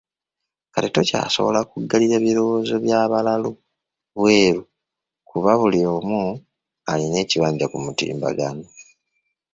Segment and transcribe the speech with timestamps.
[0.73, 3.51] Kati tokyasobola kuggalira birowoozo bya balalu
[4.15, 4.61] bweru
[5.29, 6.19] kuba buli omu
[6.91, 8.65] alina ekibanja ku mutimbagano